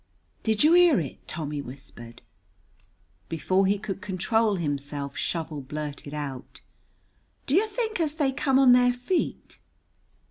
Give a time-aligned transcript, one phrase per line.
[0.41, 2.23] "Did you hear it?" Tommy whispered.
[3.29, 6.61] Before he could control himself Shovel blurted out:
[7.45, 9.59] "Do you think as they come on their feet?"